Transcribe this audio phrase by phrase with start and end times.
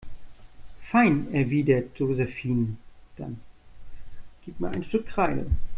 [0.81, 2.75] Fein, erwidert Josephine,
[3.17, 3.39] dann
[4.43, 5.45] gib mir ein Stück Kreide.